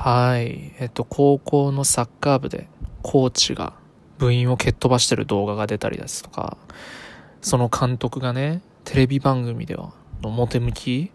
[0.00, 0.74] はい。
[0.78, 2.68] えっと、高校のサッカー部で
[3.02, 3.72] コーチが
[4.18, 6.56] 部員を蹴っ飛ばしてる動画が出たりですとか、
[7.40, 9.92] その監督がね、テレビ番組では
[10.22, 11.10] 表向き、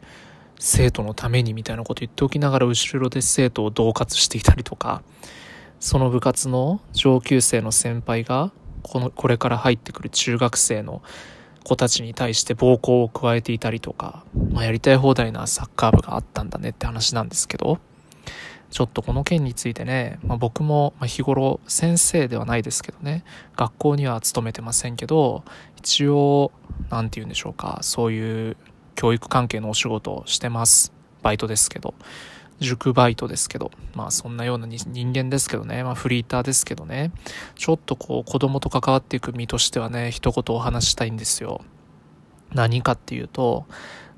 [0.60, 5.02] 生徒のためにみたいなこと言っておきながら後ろで生徒を恫喝していたりとか、
[5.80, 11.02] その部活の上級生の先輩が、この、これから入ってくる中学生の
[11.64, 17.80] 子たちに対して暴行を加えていたりとか、まあ、やりたい放題なサッカー部があったんだねって話なんですけど、
[18.74, 23.24] ちょっとこの件についてね、まあ、僕も日頃先生ではないですけどね、
[23.56, 25.44] 学校には勤めてませんけど、
[25.78, 26.52] 一応、
[26.90, 28.58] なんて言うんでしょうか、そういう
[28.96, 30.92] 教育関係のお仕事をしてます。
[31.22, 31.94] バイトですけど。
[32.60, 37.12] 塾バイトですけど、まあそんなような人間ですけどね、まあフリーターですけどね、
[37.56, 41.62] ちょっとこう子供と関わっていく身としてはね、一言お話したいんですよ。
[42.54, 43.66] 何かっていうと、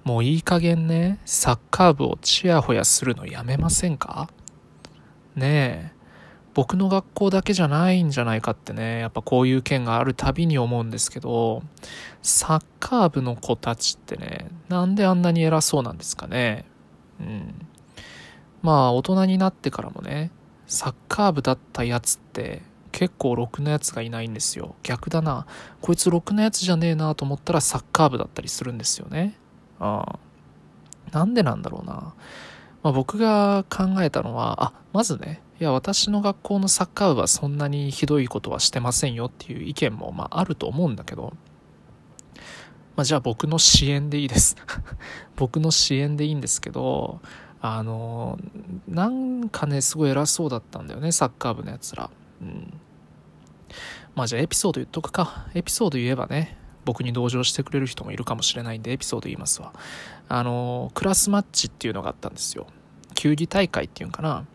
[0.03, 4.29] もういい加減ね、サッカー部をチヤホヤするのやめませんか？
[5.35, 5.95] ねえ。
[6.53, 11.63] 僕の学校だけじゃないんじゃないかってね、やっぱこういう件があるたびに思うんですけど、
[12.21, 16.65] サッカー部の子たちってね、なんであんなに偉そうなんですかね。
[17.19, 17.67] うん。
[18.61, 20.31] まあ大人になってからもね、
[20.65, 22.61] サッカー部だったやつって
[22.93, 24.75] 結構ろくなやつがいないんですよ。
[24.81, 25.45] 逆だな。
[25.81, 29.37] こいつろくなやつじゃねえなと思ったらサッカー部だったりするんですよね。
[29.79, 30.19] ああ。
[31.11, 32.13] なんでなんだろうな。
[32.85, 41.33] まあ、僕が考えたのは、あ、まずね、いや、私の学校のサッカー部はそんなにひどいことはしてませんよっていう意見も、まあ、あると思うんだけど、
[42.95, 44.55] まあ、じゃあ僕の支援でいいです。
[45.35, 47.21] 僕の支援でいいんですけど、
[47.59, 48.37] あの、
[48.87, 52.11] なんかね、すごい偉そうだったんだよね、サッカー部のやつら。
[52.39, 52.71] うん。
[54.13, 55.47] まあじゃあエピソード言っとくか。
[55.55, 59.73] エピソード言えばね、僕に同情してくれる人もいるかもしれないんでエピソード言いますわ。
[60.27, 62.67] あの、クラスマッチっていうのがあったんですよ。
[63.13, 64.45] 球技大会っていうんかな。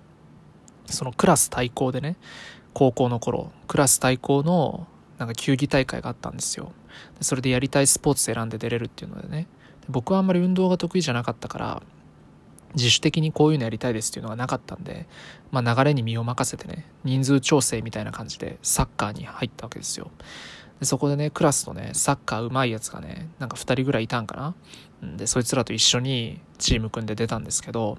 [0.86, 2.16] そのクラス対抗でね、
[2.72, 4.86] 高校の頃、クラス対抗の
[5.18, 6.72] なんか球技大会があったんですよ。
[7.20, 9.46] それでやりたいスポーツ選んで出れるっていうのでね。
[9.88, 11.82] 僕はあんまり運動が得意じゃなかったから、
[12.74, 15.08] 自主的にこういうのやりたいですっていうのがなかったんで、
[15.50, 20.10] まあ流れに身を任せてね、人数調整みたいな感じでサッカーに入ったわけですよ。
[20.80, 24.54] でそこでね、クラスのね、サッカー上手いやつがね、なんか2人ぐらいいたんか
[25.02, 25.16] な。
[25.16, 27.98] で、そいつらと一緒にチーム組んで出たんですけど、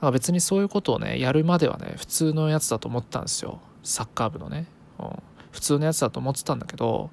[0.00, 3.60] なんか別にそういうことをね、やるまではね、普通のやつだと思ったんですよ。
[3.82, 4.66] サッカー部のね。
[4.98, 5.10] うん、
[5.50, 7.10] 普通のやつだと思ってたんだけど、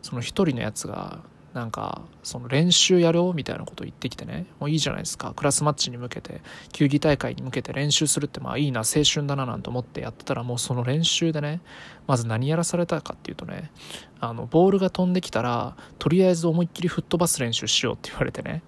[0.00, 1.20] その1人のやつが、
[1.54, 5.32] なんか、その練習やろうみたいなことを言ってきてね、もういいじゃないですか。
[5.34, 6.42] クラスマッチに向けて、
[6.72, 11.60] 球技大会に向けて練習するってまあいいな、青春だななんて思ってやってたらもうその練習でね、
[12.06, 13.70] まず何やらされたかっていうとね、
[14.20, 18.62] あの、ボールが飛んできたら、とりあえず思いっきり吹っ飛ばす練習しようって言われてね、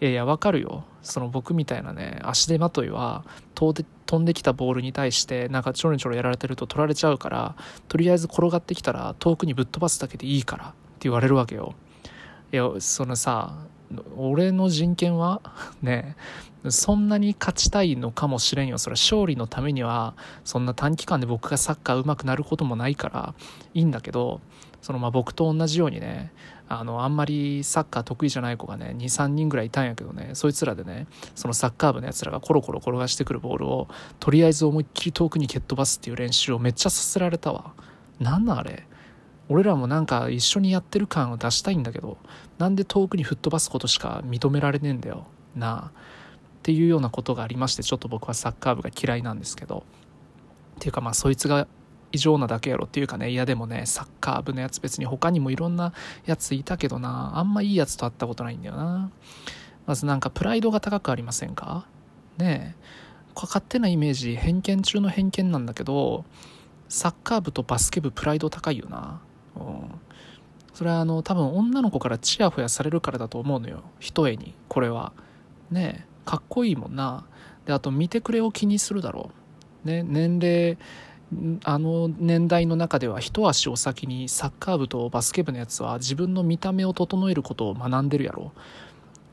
[0.00, 0.84] いやいや、わかるよ。
[1.02, 7.56] その僕みたいなね、足手まといは、飛んで飛んできたボールに対して、なんかちょろちょろやられてると取られちゃうから、
[7.88, 11.74] とりあえず転がってきたら遠くにぶっ飛ばすだけでいいからって言われるわけよ。
[12.52, 13.66] いや、そのさ、
[14.16, 15.40] 俺の人権は？
[15.82, 16.16] ね
[16.68, 18.78] そんなに勝ちたいのかもしれんよ。
[18.78, 20.14] それは勝利のためには、
[20.44, 23.34] そんな短期間で僕がサッカー上手くなることもないから
[23.74, 24.40] いいんだけど、
[24.82, 26.32] そのまあ僕と同じようにね、
[26.68, 33.88] あの、あんまりサッカー得意じゃない子がね、2、3人ぐらいいたんやけどね、そいつらでね、そのサッカー部のやつらがコロコロ転がしてくるボールを、
[34.18, 37.72] とりあえず思いっきり遠くに蹴っ飛ばすっていう練習をめっちゃさせられたわ。
[38.18, 38.87] なんなんあれ？
[39.48, 42.18] 俺らもなんか一緒にやってる感を出したいんだけど、
[42.58, 45.26] なんで遠くに吹っ飛ばすことしか認められねえんだよ。
[45.56, 45.82] なあ。
[45.86, 45.90] っ
[46.62, 49.84] ていうようなことがありまして、ちょっと僕はサッカー部が嫌いなんですけど。
[50.76, 51.66] っていうかまあそいつが
[52.12, 55.92] 異常なだけやろっていうかね、いやでもね、サッカー部のやつ別に他にもいろんな
[56.26, 59.10] やついたけどな、あんまいいやつと会ったことないんだよな。
[59.86, 61.86] まずなんかプライドが高くありませんか？
[62.36, 63.08] ねえ。
[63.34, 66.24] 勝手なイメージ、偏見中の偏見なんだけど、
[66.88, 69.20] サッカー部とバスケ部プライド高いよな。
[69.58, 70.00] うん。
[70.74, 73.82] それはあの、多分女の子からチヤホヤされるからだと思うのよ。
[73.98, 75.12] 一重に、これは。
[75.70, 76.08] ねえ。
[76.24, 77.24] かっこいいもんな。
[77.66, 79.30] で、あと見てくれを気にするだろ
[79.84, 79.88] う。
[79.88, 80.78] ね、年齢、
[81.64, 88.52] あの年代の中では一足お先にサッカー部とバスケ部のやつは自分の見た目を整えることを学んでるやろ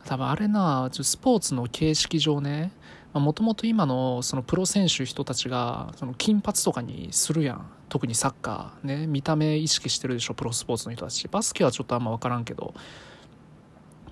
[0.03, 2.71] 多分あれなスポーツの形式上ね
[3.13, 11.27] もともと今のそのプロ選手人たちがその金髪とかにするやん特にサッカーね見た目意識してるでしょプロスポーツの人たち。
[11.27, 12.73] バスケはちょっとあんま分からんけど。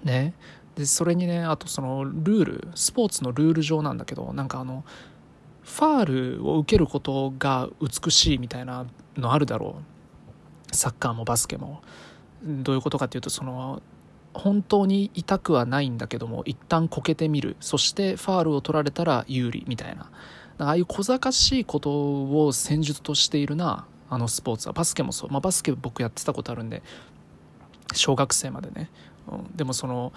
[0.04, 0.34] ね。
[0.76, 2.68] でそれにねあとそのルール。
[2.76, 4.84] スポーツのルール上なんだけどなんかあの
[5.64, 8.86] ファールを受けることが美しいみたいな
[9.18, 9.78] のあるだろ
[10.72, 10.76] う。
[10.76, 11.82] サッカーもバスケも。
[12.44, 13.82] どういうことかっていうとその
[14.34, 17.56] 本当に痛くはないんだけども一旦こけてみる。
[17.60, 20.10] そしてファールを取られたら有利みたいな。
[20.66, 24.74] ああいう小賢しいことを戦術としているなあのスポーツは。
[24.74, 26.84] バスケもそう、まあ、バスケ僕やってたことあるんで
[27.94, 28.90] 小学生までね、
[29.32, 30.14] うん、でもその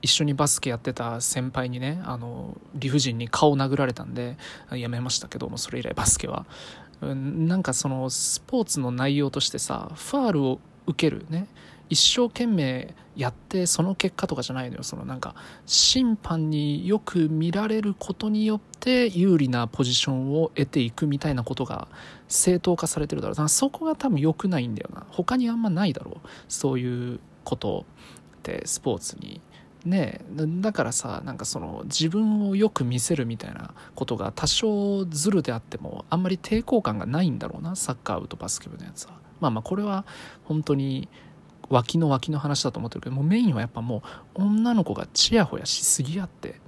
[0.00, 4.36] 一緒にバスケやってた先輩にねあの理不尽に顔殴られたんで
[4.70, 6.46] やめましたけどもそれ以来バスケは、
[7.00, 11.46] うん、なんかそのスポーツの内容としてさファールを受けるね。
[11.88, 14.82] 一生懸命やってその結果とかじゃないのよ。
[14.84, 15.34] そのなんか
[15.66, 21.88] 審判によく見られることによって有利なポジションを得ていくみたいなことが
[22.28, 25.04] 正当化されてるだろうだからそこが多分良くないんだよな。
[25.10, 26.28] 他にあんまないだろう。
[26.48, 27.86] そういうこと
[28.36, 29.40] ってスポーツに
[29.84, 30.20] ね
[30.60, 37.74] だからさなんかその自分をよく見せるみたいなことが多少ズルであってもあんまり抵抗感がないんだろうな。
[37.74, 39.18] サッカー部とバスケ部のやつは。
[39.40, 40.04] まあまあこれは
[40.44, 41.08] 本当に
[41.70, 44.02] 脇の脇の話だと思ってるけどもうメインはやっぱも
[44.36, 46.60] う女の子がちやほやしすぎやって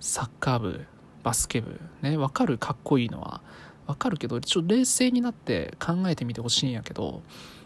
[0.00, 0.86] サッカー部
[1.22, 3.42] バスケ部ね分かるかっこいいのは
[3.86, 7.22] 分かるけどちょっと冷静になって考えてみてほしいんやけど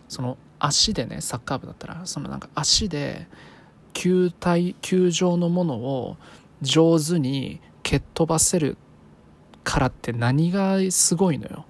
[0.09, 3.27] その足でねサッカー部だったらそのなんか足で
[3.93, 6.17] 球体球状のものを
[6.63, 8.77] 上手に蹴っ飛ばせる
[9.63, 11.65] からって何がすごいのよ。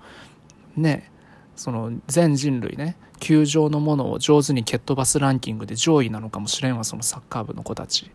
[0.77, 1.11] ね
[1.57, 8.11] その全人類ね球場のものを上手に蹴っ飛ばすランキングで上位なのかもしれんわそのサッカー部の子たち。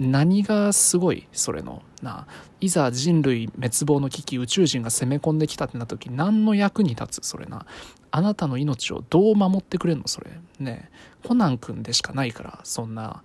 [0.00, 2.26] 何がすごいそれのな
[2.60, 7.66] いざ人類滅亡の危機宇宙人が攻め込んできたってなった時何の役に立つそれな。
[8.10, 10.90] あなたの命をどう守ってくれんのそれね。
[11.24, 13.22] コナン君でしかないからそんな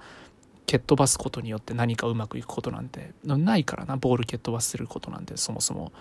[0.68, 3.14] 蹴っ飛ばすことによって何かうまくいくことなんて。
[3.24, 5.92] ないからなボール蹴っ飛ばせることなんてそもそも。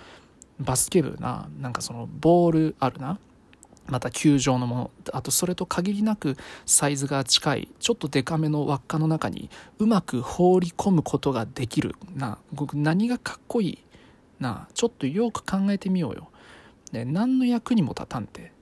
[0.61, 3.19] バスケ部ななんかそのボールあるな。
[3.89, 6.37] また球状のものあとそれと限りなく
[6.67, 13.79] サイズが近いちょっとデカめの輪っかの中にうまく放り込むことができるな僕何がかっこいい
[14.41, 16.29] なちょっとよく考えてみようよ、
[16.93, 18.53] ね、何の役にも立たんて。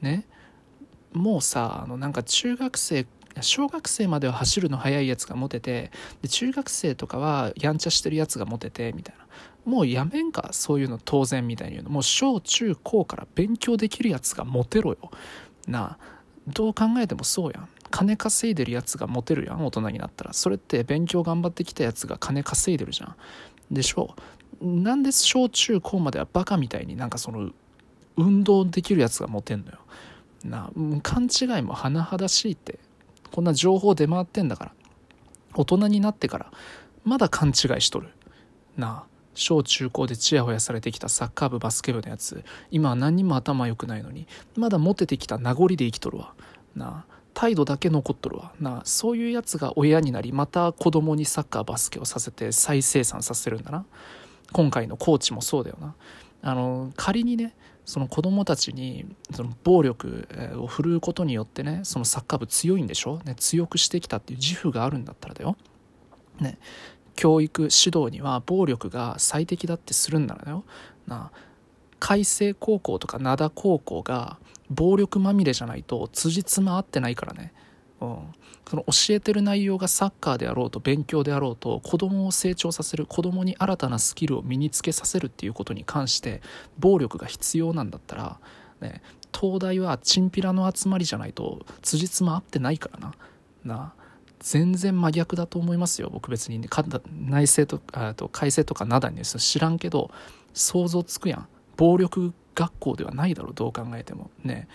[0.00, 0.26] ね。
[1.12, 3.06] もうさあのなんか中学生
[3.40, 5.90] 小学生までは走るの速いやつがモテて
[6.22, 9.24] で中学生とかはやんちゃしてるやつがモテてみたいな。
[9.64, 10.50] もうやめんか？
[10.52, 11.90] そういうの当然みたいに言うの。
[11.90, 15.10] もう小中高から勉強できるやつがモテろよ。
[15.66, 15.98] なあ
[16.46, 17.68] どう考えてもそうやん。
[17.90, 20.32] 金稼いでるやつがモテるやん大人になったら。
[20.32, 23.16] それって勉強頑張ってきたやつが金稼いでるじゃん。
[23.70, 24.14] でしょ？
[24.60, 27.50] なんで小中高まではバカみたいになんかその
[28.16, 29.78] 運動できるやつがモテんのよ。
[30.44, 30.70] な
[31.02, 32.78] 勘違いも甚だしいって。
[33.34, 34.72] こんな情報出回ってんだから。
[35.54, 36.52] 大人になってから
[37.02, 38.10] まだ勘違いしとる
[38.76, 38.88] な。
[38.88, 39.04] あ
[39.34, 42.44] 小中高でちやほやされてきたサッカー部バスケ部のやつ。
[42.70, 46.34] 今は何にも頭良くないのにまだモテてきた名残で生きとるわ。
[46.76, 47.04] な。
[47.08, 48.52] あ態度だけ残っとるわ。
[48.60, 48.76] な。
[48.78, 53.84] あそういうやつが親になりまた子供にサッカーバスケをさせて再生産させるんだな。
[54.52, 55.96] 今回のコーチもそうだよな。
[56.42, 60.26] あの仮にねその子供たちにその暴力
[60.56, 65.56] を振るうことによってねそのサッカー部強いんでしょ、ね、強くしてきたっていう自負があるんだったらだよ、
[66.40, 66.58] ね、
[67.14, 70.64] 教育指導には暴力が最適だってするんならだよ。
[71.06, 71.30] な
[72.00, 74.38] 海星高校とか灘高校が
[74.68, 77.52] 暴力まみれじゃないと辻褄合ってないからね、
[78.04, 78.18] うん、
[78.68, 86.42] その教えてる内容がサッカーであろうと勉強であろうと子供を成長させる子供に新たなスキルを身につけさせるっていうことに関して
[86.78, 88.38] 暴力が必要なんだったら、
[88.80, 89.02] ね、
[89.38, 93.14] 東大はチンピラの集まりじゃないと辻褄合ってないからな。
[93.64, 93.94] な
[94.40, 96.10] 全然真逆だと思いますよ。
[96.12, 96.68] 僕別に、ね、
[97.26, 100.10] 内政とあと改正とか灘に知らんけど
[100.52, 101.48] 想像つくやん。
[101.76, 104.30] 暴力学校ではないだろうどう考えても。
[104.44, 104.68] ね。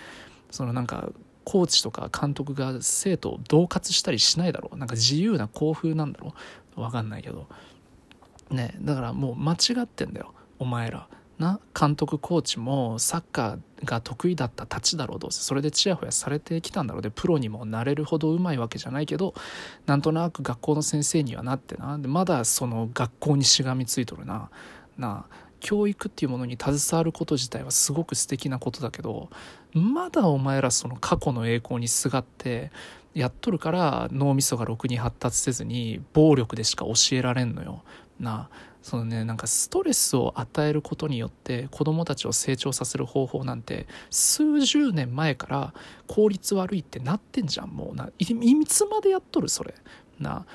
[0.49, 1.09] そのなんか
[1.49, 4.77] コーチとか監督が生徒を恫喝したりしないだろう。
[4.77, 6.35] なんか自由な校風なんだろ
[6.77, 6.81] う。
[6.81, 7.47] 分かんないけど。
[8.51, 10.35] ねだからもう間違ってんだよ。
[10.59, 11.07] お前ら。
[11.39, 15.41] な監督コーチもサッカーが得意だったたちだろうどうせ。
[15.41, 17.01] それでちやほやされてきたんだろう。
[17.01, 19.33] でプロにもなれるほどうまいわけじゃないけど
[19.87, 21.97] なんとなく学校の先生にはなってな。
[21.97, 24.51] でまだその学校にしがみついとるな。
[24.99, 25.48] なあ。
[25.59, 29.29] 教育っていうものに携わること自体はすごく素敵なことだけど
[29.73, 32.71] まだお前らその過去の栄光にすがって
[33.13, 37.83] やっとるから脳みそがろくに発達せずに暴力でしか教えられんのよ。
[38.19, 38.49] な
[38.81, 45.73] そのねなんかストレスを与えることによって子供たちを成長させる方法なんて数十年前から
[46.07, 47.95] 効率悪いってなってんじゃんもう。
[47.95, 49.73] ないいつまでやっとるそれ？
[50.19, 50.45] な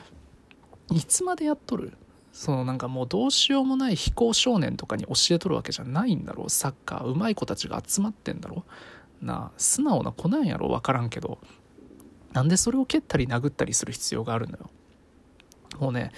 [0.91, 1.97] いつまでやっとる？
[2.35, 6.51] そのなんかもうどうしようもない非行少年とかに教えとるわけじゃないんだろう。
[6.51, 8.65] サッカーうまい子たちが集まってんだろ
[9.23, 9.25] う。
[9.25, 11.39] な素直な子なんやろ分からんけど。
[12.33, 14.69] なんでそれを蹴ったり殴ったりする必要があるのよ。
[15.79, 16.11] もうね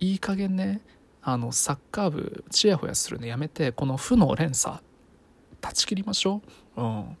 [0.00, 0.80] いい加減ね
[1.20, 4.78] あのサッカー部ちやほやするのやめてこの負の連鎖
[5.60, 6.40] 断ち切りましょ
[6.78, 6.82] う。
[6.82, 7.16] うん。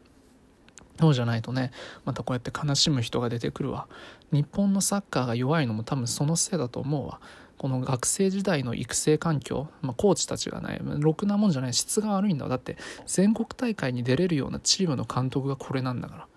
[0.98, 1.70] そうじゃないとね
[2.06, 3.88] またこうやって悲しむ人が出てくるわ。
[4.32, 7.20] 日本のサッカーが弱いのも多分そのせいだと思うわ。
[7.58, 16.28] この学生時代の育成環境、まあ、コーチたちがねろくなもんじゃない質が悪いんだだって全国大会に出れるようなチームの監督がこれなんだから。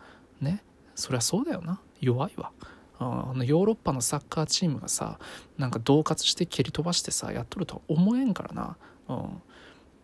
[0.42, 0.64] ね。
[0.96, 1.80] そりゃそうだよな。
[2.02, 2.52] 弱いわ。
[3.00, 5.18] あのヨーロッパのサッカーチームがさ
[5.58, 8.78] なんか恫喝して蹴り飛ばしてさやっとるとは思えんからな、
[9.10, 9.30] うん、っ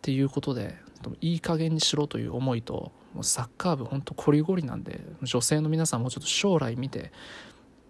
[0.02, 0.76] ていうことで
[1.22, 7.12] いい加減にしろという思いともうサッカー部ほんとコリゴリなんで女性の皆さんもうちょっと将来見て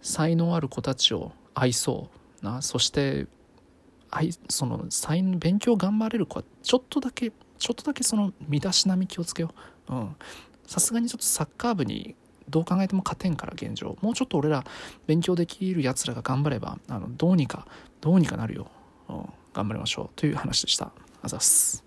[0.01, 2.17] 才能ある子たちを愛そう。
[2.41, 2.61] な。
[2.61, 3.27] そして
[4.09, 9.53] 愛その才能勉強頑張れる子はちょっとだけちょっとだけその身だしなみ気をつけよ
[9.89, 9.93] う。
[10.65, 12.15] さすがにちょっとサッカー部に
[12.49, 13.97] どう考えても勝てんから現状。
[14.01, 14.63] もうちょっと俺ら
[15.05, 17.67] 勉強できるやつらが頑張ればあのどうにか
[18.01, 18.67] どうにかなるよ、
[19.09, 20.09] うん、頑張りましょう。
[20.15, 20.91] という話でした。
[21.21, 21.86] あざっす。